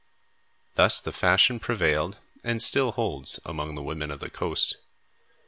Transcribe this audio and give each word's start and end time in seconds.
Thus 0.73 0.99
the 0.99 1.11
fashion 1.11 1.59
prevailed 1.59 2.17
and 2.43 2.59
still 2.59 2.93
holds 2.93 3.39
among 3.45 3.75
the 3.75 3.83
women 3.83 4.09
of 4.09 4.19
the 4.19 4.31
coast. 4.31 4.77